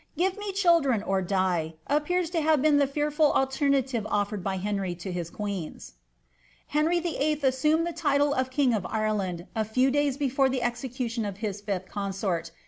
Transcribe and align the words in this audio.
Give 0.17 0.35
me 0.35 0.51
children, 0.51 1.03
or 1.03 1.19
you 1.19 1.27
die," 1.27 1.75
appears 1.85 2.31
to 2.31 2.41
have 2.41 2.59
been 2.59 2.77
the 2.77 2.87
fearful 2.87 3.27
alter 3.33 3.69
native 3.69 4.05
oflfered 4.05 4.41
by 4.41 4.57
Henry 4.57 4.95
to 4.95 5.11
his 5.11 5.29
queens. 5.29 5.93
Henry 6.69 6.99
VIII. 6.99 7.39
assumed 7.43 7.85
the 7.85 7.93
title 7.93 8.33
of 8.33 8.49
king 8.49 8.73
of 8.73 8.83
Ireland 8.87 9.45
a 9.55 9.63
few 9.63 9.91
days 9.91 10.17
before 10.17 10.49
the 10.49 10.63
execution 10.63 11.23
of 11.23 11.37
his 11.37 11.61
fifth 11.61 11.87
consort. 11.87 12.49